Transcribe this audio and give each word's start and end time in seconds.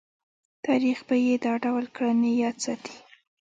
تاریخ 0.65 0.99
به 1.07 1.15
یې 1.25 1.35
دا 1.45 1.53
ډول 1.65 1.85
کړنې 1.95 2.31
یاد 2.43 2.57
ساتي. 2.65 2.95